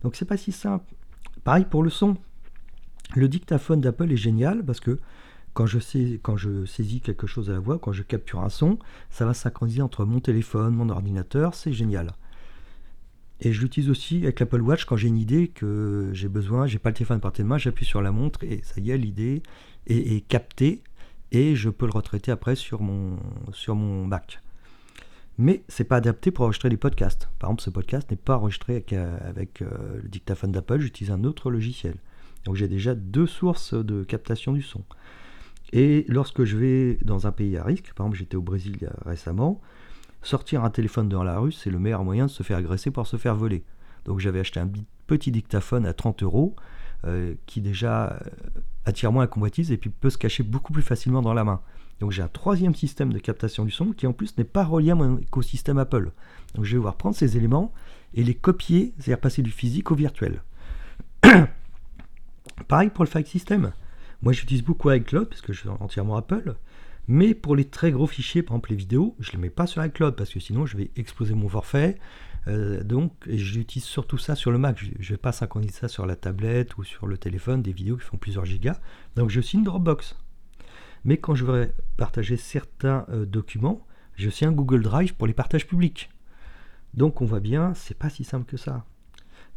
Donc 0.03 0.15
c'est 0.15 0.25
pas 0.25 0.37
si 0.37 0.51
simple. 0.51 0.85
Pareil 1.43 1.65
pour 1.65 1.83
le 1.83 1.89
son. 1.89 2.17
Le 3.15 3.27
dictaphone 3.27 3.81
d'Apple 3.81 4.11
est 4.11 4.17
génial 4.17 4.63
parce 4.63 4.79
que 4.79 4.99
quand 5.53 5.65
je, 5.65 5.79
sais, 5.79 6.19
quand 6.21 6.37
je 6.37 6.65
saisis 6.65 7.01
quelque 7.01 7.27
chose 7.27 7.49
à 7.49 7.53
la 7.53 7.59
voix, 7.59 7.79
quand 7.79 7.91
je 7.91 8.03
capture 8.03 8.41
un 8.41 8.49
son, 8.49 8.77
ça 9.09 9.25
va 9.25 9.33
synchroniser 9.33 9.81
entre 9.81 10.05
mon 10.05 10.19
téléphone, 10.19 10.75
mon 10.75 10.89
ordinateur, 10.89 11.55
c'est 11.55 11.73
génial. 11.73 12.13
Et 13.41 13.53
je 13.53 13.61
l'utilise 13.61 13.89
aussi 13.89 14.23
avec 14.23 14.39
l'Apple 14.39 14.61
Watch 14.61 14.85
quand 14.85 14.97
j'ai 14.97 15.07
une 15.07 15.17
idée 15.17 15.47
que 15.47 16.09
j'ai 16.13 16.27
besoin, 16.27 16.67
j'ai 16.67 16.79
pas 16.79 16.89
le 16.89 16.95
téléphone 16.95 17.21
par 17.21 17.31
de 17.31 17.43
main, 17.43 17.57
j'appuie 17.57 17.85
sur 17.85 18.01
la 18.01 18.11
montre 18.11 18.43
et 18.43 18.61
ça 18.63 18.81
y 18.81 18.91
est, 18.91 18.97
l'idée 18.97 19.41
est, 19.87 20.27
captée 20.27 20.83
et 21.31 21.55
je 21.55 21.69
peux 21.69 21.85
le 21.85 21.91
retraiter 21.91 22.31
après 22.31 22.55
sur 22.55 22.81
mon, 22.81 23.17
sur 23.53 23.75
mon 23.75 24.05
Mac. 24.05 24.41
Mais 25.37 25.63
c'est 25.69 25.85
pas 25.85 25.95
adapté 25.95 26.31
pour 26.31 26.43
enregistrer 26.43 26.69
des 26.69 26.75
podcasts. 26.75 27.29
Par 27.39 27.49
exemple, 27.49 27.61
ce 27.61 27.69
podcast 27.69 28.11
n'est 28.11 28.17
pas 28.17 28.35
enregistré 28.35 28.73
avec, 28.73 28.91
avec 28.91 29.61
euh, 29.61 30.01
le 30.03 30.09
dictaphone 30.09 30.51
d'Apple, 30.51 30.79
j'utilise 30.79 31.11
un 31.11 31.23
autre 31.23 31.49
logiciel. 31.49 31.95
Donc 32.43 32.55
j'ai 32.55 32.67
déjà 32.67 32.93
deux 32.93 33.27
sources 33.27 33.73
de 33.73 34.03
captation 34.03 34.51
du 34.51 34.61
son. 34.61 34.83
Et 35.71 36.03
lorsque 36.09 36.43
je 36.43 36.57
vais 36.57 36.97
dans 37.03 37.25
un 37.25 37.31
pays 37.31 37.55
à 37.55 37.63
risque, 37.63 37.93
par 37.93 38.07
exemple 38.07 38.17
j'étais 38.17 38.35
au 38.35 38.41
Brésil 38.41 38.89
récemment, 39.05 39.61
sortir 40.21 40.63
un 40.63 40.69
téléphone 40.69 41.09
dans 41.09 41.23
la 41.23 41.39
rue, 41.39 41.51
c'est 41.51 41.69
le 41.69 41.79
meilleur 41.79 42.03
moyen 42.03 42.25
de 42.25 42.31
se 42.31 42.43
faire 42.43 42.57
agresser 42.57 42.91
pour 42.91 43.07
se 43.07 43.17
faire 43.17 43.35
voler. 43.35 43.63
Donc 44.05 44.19
j'avais 44.19 44.39
acheté 44.39 44.59
un 44.59 44.69
petit 45.07 45.31
dictaphone 45.31 45.85
à 45.85 45.93
30 45.93 46.23
euros 46.23 46.55
euh, 47.05 47.33
qui 47.45 47.61
déjà 47.61 48.11
euh, 48.11 48.19
attire 48.85 49.11
moins 49.11 49.23
la 49.23 49.27
convoitise 49.27 49.71
et 49.71 49.77
puis 49.77 49.89
peut 49.89 50.09
se 50.09 50.17
cacher 50.17 50.43
beaucoup 50.43 50.73
plus 50.73 50.81
facilement 50.81 51.21
dans 51.21 51.33
la 51.33 51.43
main. 51.43 51.61
Donc 51.99 52.11
j'ai 52.11 52.21
un 52.21 52.27
troisième 52.27 52.75
système 52.75 53.11
de 53.11 53.19
captation 53.19 53.65
du 53.65 53.71
son 53.71 53.91
qui 53.91 54.07
en 54.07 54.13
plus 54.13 54.37
n'est 54.37 54.43
pas 54.43 54.63
relié 54.63 54.91
à 54.91 54.95
mon 54.95 55.17
écosystème 55.17 55.77
Apple. 55.77 56.11
Donc 56.55 56.65
je 56.65 56.71
vais 56.71 56.77
pouvoir 56.77 56.95
prendre 56.95 57.15
ces 57.15 57.37
éléments 57.37 57.73
et 58.13 58.23
les 58.23 58.35
copier, 58.35 58.93
c'est-à-dire 58.97 59.19
passer 59.19 59.41
du 59.41 59.51
physique 59.51 59.91
au 59.91 59.95
virtuel. 59.95 60.41
Pareil 62.67 62.89
pour 62.89 63.03
le 63.03 63.09
file 63.09 63.25
system. 63.25 63.71
Moi 64.21 64.33
j'utilise 64.33 64.63
beaucoup 64.63 64.91
iCloud 64.91 65.27
parce 65.27 65.41
que 65.41 65.53
je 65.53 65.61
suis 65.61 65.69
entièrement 65.69 66.17
Apple. 66.17 66.55
Mais 67.11 67.33
pour 67.33 67.55
les 67.55 67.65
très 67.65 67.91
gros 67.91 68.05
fichiers, 68.05 68.43
par 68.43 68.53
exemple 68.53 68.69
les 68.69 68.75
vidéos, 68.75 69.15
je 69.19 69.29
ne 69.29 69.37
les 69.37 69.37
mets 69.39 69.49
pas 69.49 69.65
sur 69.65 69.83
iCloud 69.83 70.15
parce 70.15 70.29
que 70.29 70.39
sinon 70.39 70.67
je 70.67 70.77
vais 70.77 70.91
exploser 70.95 71.33
mon 71.33 71.49
forfait. 71.49 71.97
Euh, 72.47 72.83
donc 72.83 73.11
j'utilise 73.27 73.83
surtout 73.83 74.19
ça 74.19 74.35
sur 74.35 74.51
le 74.51 74.59
Mac. 74.59 74.77
Je 74.77 74.91
ne 74.91 75.15
vais 75.15 75.17
pas 75.17 75.31
synchroniser 75.31 75.73
ça 75.73 75.87
sur 75.87 76.05
la 76.05 76.15
tablette 76.15 76.77
ou 76.77 76.83
sur 76.83 77.07
le 77.07 77.17
téléphone, 77.17 77.63
des 77.63 77.71
vidéos 77.71 77.97
qui 77.97 78.03
font 78.03 78.17
plusieurs 78.17 78.45
gigas. 78.45 78.79
Donc 79.15 79.31
je 79.31 79.41
suis 79.41 79.57
une 79.57 79.63
Dropbox. 79.63 80.17
Mais 81.03 81.17
quand 81.17 81.33
je 81.33 81.45
voudrais 81.45 81.73
partager 81.97 82.37
certains 82.37 83.07
euh, 83.09 83.25
documents, 83.25 83.87
j'ai 84.15 84.27
aussi 84.27 84.45
un 84.45 84.51
Google 84.51 84.83
Drive 84.83 85.15
pour 85.15 85.25
les 85.25 85.33
partages 85.33 85.65
publics. 85.65 86.11
Donc 86.93 87.21
on 87.21 87.25
voit 87.25 87.39
bien, 87.39 87.73
c'est 87.73 87.97
pas 87.97 88.11
si 88.11 88.23
simple 88.23 88.45
que 88.45 88.57
ça. 88.57 88.85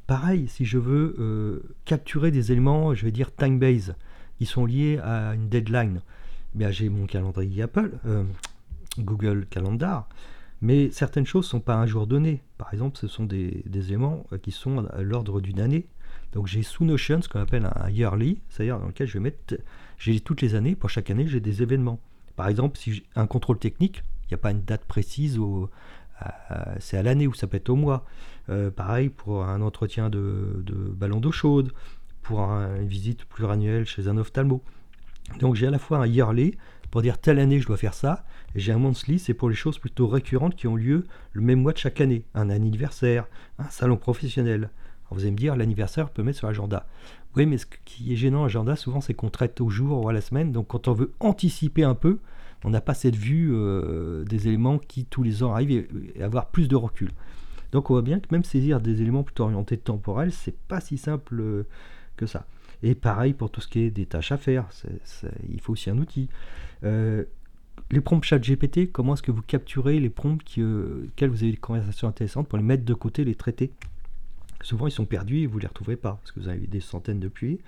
Pareil, 0.06 0.48
si 0.48 0.64
je 0.64 0.78
veux 0.78 1.16
euh, 1.18 1.74
capturer 1.84 2.30
des 2.30 2.50
éléments, 2.50 2.94
je 2.94 3.04
vais 3.04 3.12
dire 3.12 3.34
time-base, 3.34 3.94
qui 4.38 4.46
sont 4.46 4.64
liés 4.64 4.98
à 5.04 5.34
une 5.34 5.50
deadline, 5.50 6.00
j'ai 6.58 6.88
mon 6.88 7.06
calendrier 7.06 7.62
Apple, 7.62 7.92
euh, 8.06 8.24
Google 8.98 9.46
Calendar, 9.46 10.08
mais 10.60 10.90
certaines 10.90 11.26
choses 11.26 11.46
ne 11.46 11.50
sont 11.50 11.60
pas 11.60 11.76
un 11.76 11.86
jour 11.86 12.06
donné. 12.06 12.42
Par 12.58 12.72
exemple, 12.72 12.98
ce 12.98 13.08
sont 13.08 13.24
des, 13.24 13.62
éléments 13.74 14.26
euh, 14.32 14.38
qui 14.38 14.52
sont 14.52 14.86
à 14.86 15.02
l'ordre 15.02 15.40
d'une 15.40 15.60
année. 15.60 15.86
Donc 16.32 16.46
j'ai 16.46 16.62
sous 16.62 16.84
Notion 16.84 17.20
ce 17.20 17.28
qu'on 17.28 17.40
appelle 17.40 17.68
un 17.74 17.90
yearly, 17.90 18.40
c'est-à-dire 18.48 18.78
dans 18.78 18.86
lequel 18.86 19.06
je 19.06 19.14
vais 19.14 19.20
mettre, 19.20 19.56
j'ai 19.98 20.20
toutes 20.20 20.40
les 20.40 20.54
années, 20.54 20.74
pour 20.74 20.90
chaque 20.90 21.10
année, 21.10 21.26
j'ai 21.26 21.40
des 21.40 21.62
événements. 21.62 22.00
Par 22.36 22.48
exemple, 22.48 22.78
si 22.78 22.94
j'ai 22.94 23.04
un 23.16 23.26
contrôle 23.26 23.58
technique, 23.58 24.02
il 24.24 24.28
n'y 24.28 24.34
a 24.34 24.38
pas 24.38 24.50
une 24.50 24.62
date 24.62 24.84
précise, 24.84 25.38
c'est 26.78 26.96
à 26.96 27.02
l'année 27.02 27.26
ou 27.26 27.34
ça 27.34 27.46
peut 27.46 27.56
être 27.56 27.68
au 27.68 27.76
mois. 27.76 28.04
Euh, 28.48 28.70
pareil 28.70 29.08
pour 29.08 29.44
un 29.44 29.60
entretien 29.60 30.10
de, 30.10 30.62
ballon 30.96 31.20
d'eau 31.20 31.32
chaude, 31.32 31.72
pour 32.22 32.40
une 32.40 32.86
visite 32.86 33.24
pluriannuelle 33.24 33.84
chez 33.84 34.08
un 34.08 34.16
ophtalmo. 34.16 34.62
Donc 35.38 35.54
j'ai 35.54 35.66
à 35.66 35.70
la 35.70 35.78
fois 35.78 35.98
un 35.98 36.06
yearly 36.06 36.56
pour 36.90 37.02
dire 37.02 37.18
telle 37.18 37.38
année 37.38 37.58
je 37.58 37.66
dois 37.66 37.78
faire 37.78 37.94
ça, 37.94 38.24
et 38.54 38.60
j'ai 38.60 38.72
un 38.72 38.78
monthly, 38.78 39.18
c'est 39.18 39.34
pour 39.34 39.48
les 39.48 39.54
choses 39.54 39.78
plutôt 39.78 40.06
récurrentes 40.06 40.54
qui 40.54 40.66
ont 40.66 40.76
lieu 40.76 41.06
le 41.32 41.40
même 41.40 41.60
mois 41.62 41.72
de 41.72 41.78
chaque 41.78 42.00
année, 42.00 42.24
un 42.34 42.50
anniversaire, 42.50 43.26
un 43.58 43.68
salon 43.70 43.96
professionnel. 43.96 44.70
vous 45.10 45.22
allez 45.22 45.30
me 45.30 45.36
dire, 45.36 45.56
l'anniversaire 45.56 46.10
peut 46.10 46.22
mettre 46.22 46.38
sur 46.38 46.48
l'agenda. 46.48 46.86
Oui, 47.34 47.46
mais 47.46 47.56
ce 47.56 47.64
qui 47.86 48.12
est 48.12 48.16
gênant 48.16 48.42
l'agenda, 48.42 48.76
souvent, 48.76 49.00
c'est 49.00 49.14
qu'on 49.14 49.30
traite 49.30 49.62
au 49.62 49.70
jour 49.70 50.04
ou 50.04 50.08
à 50.10 50.12
la 50.12 50.20
semaine. 50.20 50.52
Donc 50.52 50.68
quand 50.68 50.86
on 50.86 50.92
veut 50.92 51.12
anticiper 51.18 51.82
un 51.82 51.94
peu, 51.94 52.18
on 52.62 52.68
n'a 52.68 52.82
pas 52.82 52.94
cette 52.94 53.16
vue 53.16 53.54
des 54.26 54.48
éléments 54.48 54.78
qui 54.78 55.06
tous 55.06 55.22
les 55.22 55.42
ans 55.42 55.54
arrivent 55.54 55.86
et, 56.14 56.22
avoir 56.22 56.50
plus 56.50 56.68
de 56.68 56.76
recul. 56.76 57.10
Donc 57.72 57.88
on 57.88 57.94
voit 57.94 58.02
bien 58.02 58.20
que 58.20 58.26
même 58.32 58.44
saisir 58.44 58.82
des 58.82 59.00
éléments 59.00 59.22
plutôt 59.22 59.44
orientés 59.44 59.78
temporels, 59.78 60.30
c'est 60.30 60.56
pas 60.68 60.82
si 60.82 60.98
simple 60.98 61.64
que 62.16 62.26
ça. 62.26 62.44
Et 62.82 62.94
pareil 62.94 63.32
pour 63.32 63.50
tout 63.50 63.60
ce 63.60 63.68
qui 63.68 63.80
est 63.80 63.90
des 63.90 64.06
tâches 64.06 64.32
à 64.32 64.36
faire, 64.36 64.66
il 65.48 65.60
faut 65.60 65.72
aussi 65.72 65.90
un 65.90 65.98
outil. 65.98 66.28
les 66.82 68.00
prompts 68.00 68.24
chat 68.24 68.38
GPT, 68.38 68.90
comment 68.90 69.14
est-ce 69.14 69.22
que 69.22 69.32
vous 69.32 69.42
capturez 69.42 70.00
les 70.00 70.10
prompts 70.10 70.42
qui, 70.42 70.62
auxquels 70.62 71.30
vous 71.30 71.42
avez 71.42 71.52
des 71.52 71.58
conversations 71.58 72.08
intéressantes 72.08 72.48
pour 72.48 72.58
les 72.58 72.64
mettre 72.64 72.84
de 72.84 72.94
côté, 72.94 73.24
les 73.24 73.34
traiter? 73.34 73.72
Souvent 74.62 74.86
ils 74.86 74.92
sont 74.92 75.04
perdus 75.04 75.38
et 75.38 75.46
vous 75.46 75.56
ne 75.56 75.62
les 75.62 75.68
retrouvez 75.68 75.96
pas, 75.96 76.18
parce 76.22 76.32
que 76.32 76.40
vous 76.40 76.48
avez 76.48 76.66
des 76.66 76.80
centaines 76.80 77.20
de 77.20 77.28
puits. 77.28 77.60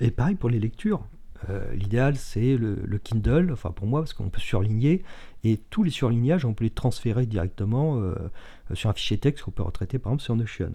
Et 0.00 0.10
pareil 0.10 0.34
pour 0.34 0.50
les 0.50 0.60
lectures. 0.60 1.06
Euh, 1.50 1.72
l'idéal, 1.74 2.16
c'est 2.16 2.56
le, 2.56 2.98
Kindle, 3.02 3.50
enfin 3.52 3.70
pour 3.70 3.86
moi, 3.86 4.00
parce 4.00 4.14
qu'on 4.14 4.30
peut 4.30 4.40
surligner, 4.40 5.02
et 5.44 5.58
tous 5.70 5.82
les 5.82 5.90
surlignages, 5.90 6.44
on 6.44 6.54
peut 6.54 6.64
les 6.64 6.70
transférer 6.70 7.26
directement 7.26 8.00
euh, 8.00 8.14
sur 8.74 8.90
un 8.90 8.92
fichier 8.92 9.18
texte 9.18 9.44
qu'on 9.44 9.50
peut 9.50 9.62
retraiter 9.62 9.98
par 9.98 10.12
exemple 10.12 10.24
sur 10.24 10.36
Notion. 10.36 10.72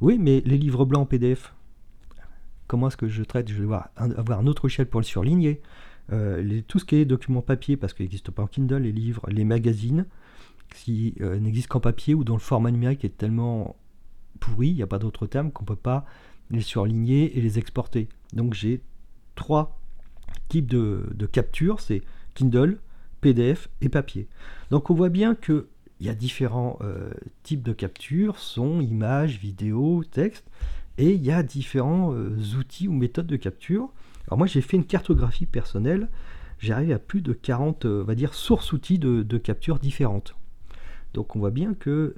Oui, 0.00 0.18
mais 0.18 0.42
les 0.44 0.58
livres 0.58 0.84
blancs 0.84 1.02
en 1.02 1.06
PDF, 1.06 1.54
comment 2.70 2.86
est-ce 2.86 2.96
que 2.96 3.08
je 3.08 3.24
traite 3.24 3.48
Je 3.48 3.64
vais 3.64 3.76
avoir 3.96 4.38
un 4.38 4.46
autre 4.46 4.66
échelle 4.68 4.86
pour 4.86 5.00
le 5.00 5.04
surligner. 5.04 5.60
Euh, 6.12 6.60
tout 6.68 6.78
ce 6.78 6.84
qui 6.84 6.94
est 6.94 7.04
documents 7.04 7.42
papier, 7.42 7.76
parce 7.76 7.94
qu'il 7.94 8.04
n'existe 8.04 8.30
pas 8.30 8.44
en 8.44 8.46
Kindle, 8.46 8.82
les 8.82 8.92
livres, 8.92 9.22
les 9.28 9.44
magazines, 9.44 10.06
qui 10.72 11.16
n'existent 11.18 11.72
qu'en 11.72 11.80
papier 11.80 12.14
ou 12.14 12.22
dont 12.22 12.34
le 12.34 12.40
format 12.40 12.70
numérique 12.70 13.04
est 13.04 13.18
tellement 13.18 13.74
pourri, 14.38 14.68
il 14.68 14.76
n'y 14.76 14.82
a 14.82 14.86
pas 14.86 15.00
d'autre 15.00 15.26
terme, 15.26 15.50
qu'on 15.50 15.64
ne 15.64 15.66
peut 15.66 15.74
pas 15.74 16.04
les 16.50 16.60
surligner 16.60 17.36
et 17.36 17.40
les 17.40 17.58
exporter. 17.58 18.08
Donc 18.32 18.54
j'ai 18.54 18.80
trois 19.34 19.80
types 20.48 20.68
de, 20.68 21.26
capture, 21.32 21.80
c'est 21.80 22.02
Kindle, 22.34 22.78
PDF 23.20 23.68
et 23.80 23.88
papier. 23.88 24.28
Donc 24.70 24.90
on 24.90 24.94
voit 24.94 25.08
bien 25.08 25.34
que 25.34 25.68
il 26.00 26.06
y 26.06 26.08
a 26.08 26.14
différents 26.14 26.78
euh, 26.80 27.10
types 27.42 27.62
de 27.62 27.74
capture, 27.74 28.38
son, 28.38 28.80
images, 28.80 29.38
vidéo, 29.38 30.02
texte, 30.10 30.46
et 30.98 31.12
il 31.12 31.24
y 31.24 31.30
a 31.30 31.42
différents 31.42 32.14
euh, 32.14 32.36
outils 32.58 32.88
ou 32.88 32.92
méthodes 32.92 33.26
de 33.26 33.36
capture. 33.36 33.90
Alors 34.26 34.38
moi 34.38 34.46
j'ai 34.46 34.60
fait 34.60 34.76
une 34.76 34.84
cartographie 34.84 35.46
personnelle, 35.46 36.08
j'ai 36.58 36.72
arrivé 36.72 36.92
à 36.92 36.98
plus 36.98 37.22
de 37.22 37.32
40, 37.32 37.84
euh, 37.84 38.04
va 38.04 38.14
dire, 38.14 38.34
sources 38.34 38.72
outils 38.72 38.98
de, 38.98 39.38
capture 39.38 39.78
différentes. 39.78 40.36
Donc 41.14 41.34
on 41.34 41.40
voit 41.40 41.50
bien 41.50 41.74
que 41.74 42.14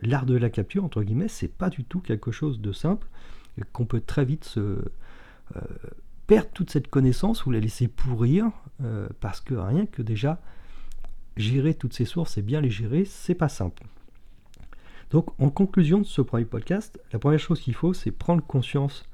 l'art 0.00 0.24
de 0.24 0.34
la 0.34 0.48
capture, 0.48 0.82
entre 0.82 1.02
guillemets, 1.02 1.28
c'est 1.28 1.48
pas 1.48 1.68
du 1.68 1.84
tout 1.84 2.00
quelque 2.00 2.30
chose 2.30 2.60
de 2.60 2.72
simple, 2.72 3.06
qu'on 3.72 3.84
peut 3.84 4.00
très 4.00 4.24
vite 4.24 4.44
se, 4.44 4.78
perdre 6.30 6.50
toute 6.54 6.70
cette 6.70 6.86
connaissance 6.86 7.44
ou 7.44 7.50
la 7.50 7.58
laisser 7.58 7.88
pourrir 7.88 8.52
euh, 8.84 9.08
parce 9.18 9.40
que 9.40 9.54
rien 9.54 9.84
que 9.84 10.00
déjà 10.00 10.40
gérer 11.36 11.74
toutes 11.74 11.92
ces 11.92 12.04
sources 12.04 12.38
et 12.38 12.42
bien 12.42 12.60
les 12.60 12.70
gérer, 12.70 13.04
c'est 13.04 13.34
pas 13.34 13.48
simple. 13.48 13.82
Donc 15.10 15.28
en 15.40 15.50
conclusion 15.50 15.98
de 15.98 16.04
ce 16.04 16.22
premier 16.22 16.44
podcast, 16.44 17.00
la 17.12 17.18
première 17.18 17.40
chose 17.40 17.60
qu'il 17.60 17.74
faut, 17.74 17.92
c'est 17.92 18.10
prendre 18.10 18.42
conscience 18.44 19.08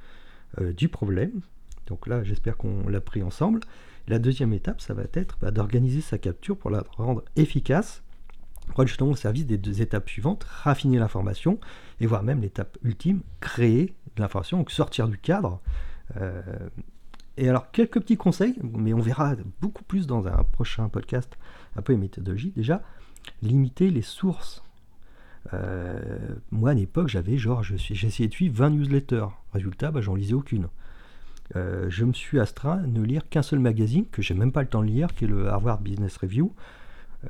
euh, 0.61 0.73
du 0.73 0.89
problème. 0.89 1.41
Donc 1.87 2.07
là, 2.07 2.23
j'espère 2.23 2.57
qu'on 2.57 2.89
l'a 2.89 3.01
pris 3.01 3.23
ensemble. 3.23 3.61
La 4.09 4.19
deuxième 4.19 4.53
étape, 4.53 4.81
ça 4.81 4.95
va 4.95 5.05
être 5.15 5.39
bah, 5.41 5.51
d'organiser 5.51 6.01
sa 6.01 6.19
capture 6.19 6.57
pour 6.57 6.71
la 6.71 6.85
rendre 6.97 7.25
efficace, 7.35 8.03
pour 8.69 8.87
justement 8.87 9.11
au 9.11 9.17
service 9.17 9.47
des 9.47 9.59
deux 9.59 9.81
étapes 9.81 10.09
suivantes, 10.09 10.45
raffiner 10.45 10.99
l'information, 10.99 11.59
et 12.01 12.07
voire 12.07 12.23
même 12.23 12.41
l'étape 12.41 12.79
ultime, 12.83 13.23
créer 13.41 13.95
de 14.17 14.23
l'information, 14.23 14.59
donc 14.59 14.71
sortir 14.71 15.09
du 15.09 15.19
cadre. 15.19 15.61
Euh, 16.21 16.43
et 17.37 17.49
alors, 17.49 17.71
quelques 17.71 18.01
petits 18.01 18.17
conseils, 18.17 18.55
mais 18.63 18.95
on 18.95 19.01
verra 19.01 19.35
beaucoup 19.61 19.85
plus 19.85 20.07
dans 20.07 20.27
un 20.27 20.43
prochain 20.45 20.89
podcast, 20.89 21.37
un 21.77 21.83
peu 21.83 21.93
les 21.93 21.99
méthodologies. 21.99 22.53
Déjà, 22.57 22.83
limiter 23.43 23.91
les 23.91 24.03
sources. 24.03 24.63
Euh, 25.55 26.19
moi, 26.51 26.71
à 26.71 26.75
l'époque, 26.75 27.09
j'avais 27.09 27.39
genre, 27.39 27.63
essayé 27.73 28.29
de 28.29 28.33
suivre 28.33 28.57
20 28.57 28.71
newsletters. 28.71 29.27
Résultat, 29.53 29.91
bah, 29.91 30.01
j'en 30.01 30.15
lisais 30.15 30.35
aucune. 30.35 30.69
Euh, 31.55 31.87
je 31.89 32.05
me 32.05 32.13
suis 32.13 32.41
astreint 32.41 32.79
à 32.79 32.87
ne 32.87 33.03
lire 33.03 33.29
qu'un 33.29 33.43
seul 33.43 33.61
magazine, 33.61 34.07
que 34.11 34.23
j'ai 34.23 34.35
même 34.35 34.53
pas 34.53 34.63
le 34.63 34.69
temps 34.69 34.83
de 34.83 34.89
lire, 34.89 35.15
qui 35.15 35.25
est 35.25 35.29
le 35.29 35.49
Harvard 35.49 35.81
Business 35.81 36.17
Review. 36.17 36.53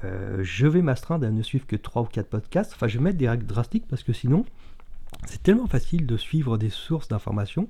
Euh, 0.04 0.40
je 0.42 0.66
vais 0.66 0.82
m'astreindre 0.82 1.26
à 1.26 1.30
ne 1.30 1.42
suivre 1.42 1.66
que 1.66 1.76
3 1.76 2.02
ou 2.02 2.06
4 2.06 2.28
podcasts. 2.28 2.72
Enfin, 2.74 2.88
je 2.88 2.98
vais 2.98 3.04
mettre 3.04 3.18
des 3.18 3.28
règles 3.28 3.46
drastiques 3.46 3.86
parce 3.88 4.02
que 4.02 4.12
sinon, 4.12 4.44
c'est 5.26 5.42
tellement 5.42 5.66
facile 5.66 6.06
de 6.06 6.16
suivre 6.16 6.58
des 6.58 6.70
sources 6.70 7.08
d'informations 7.08 7.68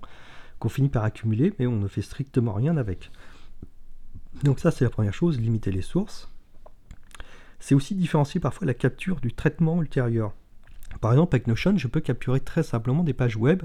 qu'on 0.58 0.68
finit 0.68 0.88
par 0.88 1.04
accumuler, 1.04 1.52
mais 1.58 1.66
on 1.66 1.76
ne 1.76 1.88
fait 1.88 2.02
strictement 2.02 2.52
rien 2.52 2.76
avec. 2.76 3.10
Donc 4.42 4.60
ça, 4.60 4.70
c'est 4.70 4.84
la 4.84 4.90
première 4.90 5.14
chose, 5.14 5.40
limiter 5.40 5.70
les 5.70 5.82
sources. 5.82 6.30
C'est 7.60 7.74
aussi 7.74 7.94
différencier 7.94 8.40
parfois 8.40 8.66
la 8.66 8.74
capture 8.74 9.20
du 9.20 9.32
traitement 9.32 9.80
ultérieur. 9.82 10.32
Par 11.00 11.12
exemple, 11.12 11.34
avec 11.34 11.46
Notion, 11.46 11.76
je 11.76 11.88
peux 11.88 12.00
capturer 12.00 12.40
très 12.40 12.62
simplement 12.62 13.02
des 13.02 13.12
pages 13.12 13.36
web, 13.36 13.62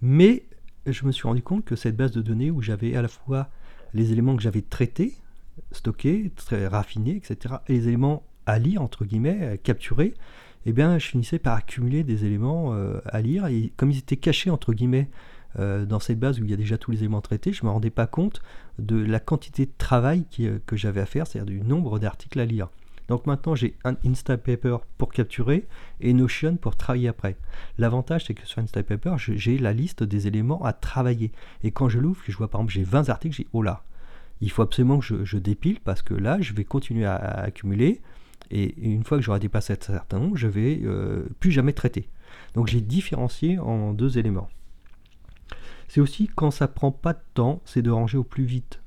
mais 0.00 0.44
je 0.86 1.04
me 1.06 1.12
suis 1.12 1.28
rendu 1.28 1.42
compte 1.42 1.64
que 1.64 1.76
cette 1.76 1.96
base 1.96 2.12
de 2.12 2.22
données 2.22 2.50
où 2.50 2.62
j'avais 2.62 2.96
à 2.96 3.02
la 3.02 3.08
fois 3.08 3.48
les 3.94 4.12
éléments 4.12 4.36
que 4.36 4.42
j'avais 4.42 4.62
traités, 4.62 5.14
stockés, 5.70 6.32
très 6.34 6.66
raffinés, 6.66 7.16
etc., 7.16 7.56
et 7.68 7.74
les 7.74 7.88
éléments 7.88 8.24
à 8.46 8.58
lire, 8.58 8.82
entre 8.82 9.04
guillemets, 9.04 9.60
capturer, 9.62 10.14
eh 10.66 10.72
bien, 10.72 10.98
je 10.98 11.06
finissais 11.06 11.38
par 11.38 11.56
accumuler 11.56 12.04
des 12.04 12.24
éléments 12.24 12.74
euh, 12.74 13.00
à 13.06 13.20
lire, 13.20 13.46
et 13.46 13.72
comme 13.76 13.90
ils 13.90 13.98
étaient 13.98 14.16
cachés, 14.16 14.50
entre 14.50 14.72
guillemets, 14.72 15.08
euh, 15.58 15.84
dans 15.84 16.00
cette 16.00 16.18
base 16.18 16.40
où 16.40 16.44
il 16.44 16.50
y 16.50 16.54
a 16.54 16.56
déjà 16.56 16.78
tous 16.78 16.90
les 16.90 16.98
éléments 16.98 17.20
traités, 17.20 17.52
je 17.52 17.62
ne 17.62 17.68
me 17.68 17.72
rendais 17.72 17.90
pas 17.90 18.06
compte 18.06 18.42
de 18.78 18.96
la 18.96 19.20
quantité 19.20 19.66
de 19.66 19.72
travail 19.76 20.24
euh, 20.40 20.58
que 20.66 20.76
j'avais 20.76 21.00
à 21.00 21.06
faire, 21.06 21.26
c'est-à-dire 21.26 21.54
du 21.54 21.60
nombre 21.60 21.98
d'articles 21.98 22.40
à 22.40 22.44
lire. 22.44 22.68
Donc 23.08 23.26
maintenant 23.26 23.54
j'ai 23.54 23.76
un 23.84 23.96
Instapaper 24.06 24.78
pour 24.96 25.12
capturer 25.12 25.66
et 26.00 26.12
Notion 26.12 26.56
pour 26.56 26.76
travailler 26.76 27.08
après. 27.08 27.36
L'avantage 27.78 28.24
c'est 28.26 28.34
que 28.34 28.46
sur 28.46 28.62
Instapaper 28.62 29.16
j'ai 29.18 29.58
la 29.58 29.72
liste 29.72 30.02
des 30.02 30.28
éléments 30.28 30.64
à 30.64 30.72
travailler. 30.72 31.32
Et 31.62 31.72
quand 31.72 31.88
je 31.88 31.98
l'ouvre, 31.98 32.22
je 32.26 32.36
vois 32.36 32.48
par 32.48 32.60
exemple 32.60 32.72
j'ai 32.72 32.84
20 32.84 33.08
articles, 33.08 33.34
j'ai 33.36 33.46
oh 33.52 33.62
là, 33.62 33.84
il 34.40 34.50
faut 34.50 34.62
absolument 34.62 34.98
que 35.00 35.24
je, 35.24 35.36
dépile 35.38 35.80
parce 35.80 36.02
que 36.02 36.14
là 36.14 36.40
je 36.40 36.54
vais 36.54 36.64
continuer 36.64 37.04
à, 37.04 37.16
accumuler 37.16 38.00
et 38.50 38.74
une 38.80 39.04
fois 39.04 39.18
que 39.18 39.24
j'aurai 39.24 39.40
dépassé 39.40 39.72
un 39.72 39.76
certain 39.80 40.18
nombre, 40.18 40.36
je 40.36 40.46
vais 40.46 40.80
euh, 40.84 41.26
plus 41.40 41.50
jamais 41.50 41.72
traiter. 41.72 42.08
Donc 42.54 42.68
j'ai 42.68 42.80
différencié 42.80 43.58
en 43.58 43.92
deux 43.92 44.18
éléments. 44.18 44.48
C'est 45.88 46.00
aussi 46.00 46.28
quand 46.34 46.50
ça 46.50 46.68
prend 46.68 46.92
pas 46.92 47.12
de 47.12 47.22
temps, 47.34 47.60
c'est 47.64 47.82
de 47.82 47.90
ranger 47.90 48.18
au 48.18 48.24
plus 48.24 48.44
vite. 48.44 48.82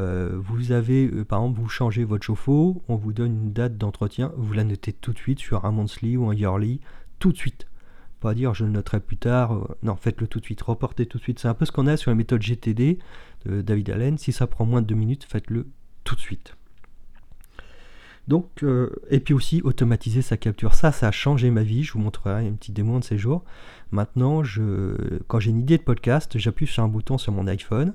Euh, 0.00 0.32
vous 0.34 0.72
avez, 0.72 1.06
euh, 1.06 1.24
par 1.24 1.40
exemple, 1.40 1.60
vous 1.60 1.68
changez 1.68 2.04
votre 2.04 2.24
chauffe-eau, 2.24 2.82
on 2.88 2.96
vous 2.96 3.12
donne 3.12 3.32
une 3.32 3.52
date 3.52 3.78
d'entretien, 3.78 4.32
vous 4.36 4.52
la 4.52 4.64
notez 4.64 4.92
tout 4.92 5.12
de 5.12 5.18
suite 5.18 5.38
sur 5.38 5.64
un 5.64 5.70
monthly 5.70 6.16
ou 6.16 6.28
un 6.28 6.34
yearly, 6.34 6.80
tout 7.18 7.32
de 7.32 7.36
suite. 7.36 7.66
Pas 8.20 8.34
dire 8.34 8.54
je 8.54 8.64
le 8.64 8.70
noterai 8.70 9.00
plus 9.00 9.18
tard, 9.18 9.54
euh, 9.54 9.76
non, 9.82 9.96
faites-le 9.96 10.26
tout 10.26 10.40
de 10.40 10.44
suite, 10.44 10.62
reportez 10.62 11.06
tout 11.06 11.18
de 11.18 11.22
suite. 11.22 11.38
C'est 11.38 11.48
un 11.48 11.54
peu 11.54 11.64
ce 11.64 11.72
qu'on 11.72 11.86
a 11.86 11.96
sur 11.96 12.10
la 12.10 12.16
méthode 12.16 12.42
GTD 12.42 12.98
de 13.46 13.62
David 13.62 13.90
Allen. 13.90 14.18
Si 14.18 14.32
ça 14.32 14.46
prend 14.46 14.64
moins 14.64 14.82
de 14.82 14.86
deux 14.86 14.94
minutes, 14.94 15.24
faites-le 15.24 15.68
tout 16.02 16.16
de 16.16 16.20
suite. 16.20 16.56
Donc, 18.26 18.62
euh, 18.62 18.90
et 19.10 19.20
puis 19.20 19.34
aussi 19.34 19.60
automatiser 19.62 20.22
sa 20.22 20.36
capture. 20.36 20.74
Ça, 20.74 20.92
ça 20.92 21.08
a 21.08 21.10
changé 21.10 21.50
ma 21.50 21.62
vie. 21.62 21.84
Je 21.84 21.92
vous 21.92 21.98
montrerai 21.98 22.46
une 22.46 22.56
petite 22.56 22.74
démo 22.74 22.98
de 22.98 23.04
ces 23.04 23.18
jours. 23.18 23.44
Maintenant, 23.92 24.42
je, 24.42 24.96
quand 25.26 25.40
j'ai 25.40 25.50
une 25.50 25.60
idée 25.60 25.76
de 25.76 25.82
podcast, 25.82 26.38
j'appuie 26.38 26.66
sur 26.66 26.82
un 26.82 26.88
bouton 26.88 27.18
sur 27.18 27.32
mon 27.32 27.46
iPhone. 27.46 27.92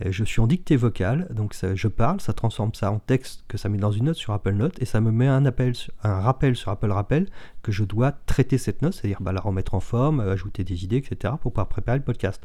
Je 0.00 0.24
suis 0.24 0.40
en 0.40 0.46
dictée 0.46 0.76
vocale, 0.76 1.28
donc 1.34 1.54
je 1.74 1.88
parle, 1.88 2.18
ça 2.20 2.32
transforme 2.32 2.72
ça 2.72 2.90
en 2.90 2.98
texte 2.98 3.44
que 3.46 3.58
ça 3.58 3.68
met 3.68 3.76
dans 3.76 3.90
une 3.90 4.06
note 4.06 4.16
sur 4.16 4.32
Apple 4.32 4.54
Note 4.54 4.80
et 4.80 4.86
ça 4.86 5.02
me 5.02 5.10
met 5.10 5.26
un, 5.26 5.44
appel, 5.44 5.74
un 6.02 6.18
rappel 6.18 6.56
sur 6.56 6.70
Apple 6.70 6.90
Rappel 6.90 7.28
que 7.62 7.72
je 7.72 7.84
dois 7.84 8.12
traiter 8.12 8.56
cette 8.56 8.80
note, 8.80 8.94
c'est-à-dire 8.94 9.20
bah, 9.20 9.32
la 9.32 9.40
remettre 9.40 9.74
en 9.74 9.80
forme, 9.80 10.20
ajouter 10.20 10.64
des 10.64 10.84
idées, 10.84 10.96
etc. 10.96 11.34
pour 11.42 11.52
pouvoir 11.52 11.68
préparer 11.68 11.98
le 11.98 12.04
podcast. 12.04 12.42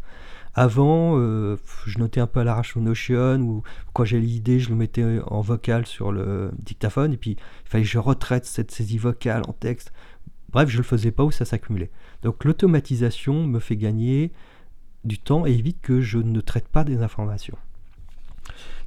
Avant, 0.55 1.13
euh, 1.15 1.55
je 1.85 1.99
notais 1.99 2.19
un 2.19 2.27
peu 2.27 2.41
à 2.41 2.43
l'arrache 2.43 2.71
sur 2.71 2.81
Notion, 2.81 3.39
ou 3.39 3.63
quand 3.93 4.03
j'ai 4.03 4.19
l'idée, 4.19 4.59
je 4.59 4.69
le 4.69 4.75
mettais 4.75 5.19
en 5.27 5.39
vocal 5.39 5.85
sur 5.85 6.11
le 6.11 6.51
dictaphone, 6.59 7.13
et 7.13 7.17
puis 7.17 7.31
il 7.31 7.69
fallait 7.69 7.83
que 7.85 7.89
je 7.89 7.99
retraite 7.99 8.45
cette 8.45 8.71
saisie 8.71 8.97
vocale 8.97 9.43
en 9.47 9.53
texte. 9.53 9.93
Bref, 10.49 10.67
je 10.67 10.75
ne 10.75 10.79
le 10.79 10.83
faisais 10.83 11.11
pas 11.11 11.23
ou 11.23 11.31
ça 11.31 11.45
s'accumulait. 11.45 11.91
Donc 12.23 12.43
l'automatisation 12.43 13.45
me 13.45 13.59
fait 13.59 13.77
gagner 13.77 14.31
du 15.07 15.19
temps 15.19 15.45
et 15.45 15.51
évite 15.51 15.81
que 15.81 16.01
je 16.01 16.17
ne 16.17 16.41
traite 16.41 16.67
pas 16.67 16.83
des 16.83 17.01
informations. 17.01 17.57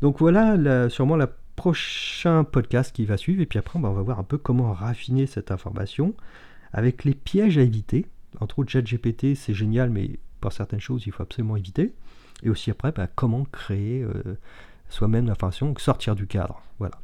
Donc 0.02 0.18
voilà 0.18 0.88
sûrement 0.88 1.16
le 1.16 1.28
prochain 1.56 2.44
podcast 2.44 2.94
qui 2.94 3.04
va 3.04 3.16
suivre, 3.16 3.42
et 3.42 3.46
puis 3.46 3.58
après 3.58 3.78
on 3.78 3.82
va 3.82 3.90
voir 3.90 4.18
un 4.18 4.24
peu 4.24 4.38
comment 4.38 4.72
raffiner 4.72 5.26
cette 5.26 5.50
information 5.50 6.14
avec 6.72 7.04
les 7.04 7.14
pièges 7.14 7.58
à 7.58 7.62
éviter. 7.62 8.06
Entre 8.40 8.60
autres, 8.60 8.70
ChatGPT, 8.70 9.34
c'est 9.34 9.54
génial, 9.54 9.90
mais 9.90 10.18
par 10.40 10.52
certaines 10.52 10.80
choses, 10.80 11.04
il 11.06 11.12
faut 11.12 11.22
absolument 11.22 11.56
éviter. 11.56 11.92
Et 12.42 12.48
aussi 12.48 12.70
après, 12.70 12.92
bah, 12.92 13.08
comment 13.14 13.44
créer 13.44 14.02
euh, 14.02 14.38
soi-même 14.88 15.26
l'information, 15.26 15.74
sortir 15.76 16.14
du 16.14 16.26
cadre. 16.26 16.62
Voilà. 16.78 16.98